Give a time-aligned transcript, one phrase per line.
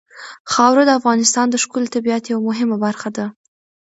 [0.51, 3.25] خاوره د افغانستان د ښکلي طبیعت یوه مهمه برخه ده.